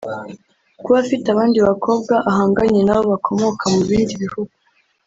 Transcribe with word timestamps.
Kuba 0.83 0.97
afite 1.03 1.25
abandi 1.29 1.57
bakobwa 1.67 2.13
ahanganye 2.29 2.81
nabo 2.83 3.03
bakomoka 3.13 3.63
mu 3.73 3.81
bindi 3.89 4.13
bihugu 4.23 4.53